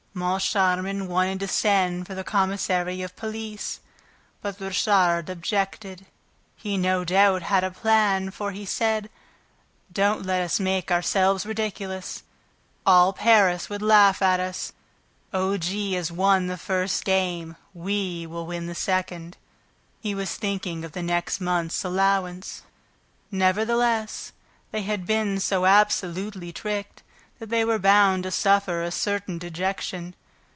Moncharmin 0.13 1.07
wanted 1.07 1.39
to 1.39 1.47
send 1.47 2.05
for 2.05 2.13
the 2.13 2.23
commissary 2.25 3.01
of 3.01 3.15
police, 3.15 3.79
but 4.41 4.59
Richard 4.59 5.29
objected. 5.29 6.05
He 6.57 6.75
no 6.77 7.05
doubt 7.05 7.43
had 7.43 7.63
a 7.63 7.71
plan, 7.71 8.29
for 8.31 8.51
he 8.51 8.65
said: 8.65 9.09
"Don't 9.89 10.25
let 10.25 10.41
us 10.41 10.59
make 10.59 10.91
ourselves 10.91 11.45
ridiculous! 11.45 12.23
All 12.85 13.13
Paris 13.13 13.69
would 13.69 13.81
laugh 13.81 14.21
at 14.21 14.41
us. 14.41 14.73
O. 15.33 15.55
G. 15.55 15.93
has 15.93 16.11
won 16.11 16.47
the 16.47 16.57
first 16.57 17.05
game: 17.05 17.55
we 17.73 18.27
will 18.27 18.45
win 18.45 18.67
the 18.67 18.75
second." 18.75 19.37
He 20.01 20.13
was 20.13 20.35
thinking 20.35 20.83
of 20.83 20.91
the 20.91 21.01
next 21.01 21.39
month's 21.39 21.85
allowance. 21.85 22.63
Nevertheless, 23.31 24.33
they 24.71 24.81
had 24.81 25.05
been 25.07 25.39
so 25.39 25.65
absolutely 25.65 26.51
tricked 26.51 27.01
that 27.39 27.49
they 27.49 27.65
were 27.65 27.79
bound 27.79 28.21
to 28.21 28.29
suffer 28.29 28.83
a 28.83 28.91
certain 28.91 29.39
dejection. 29.39 30.13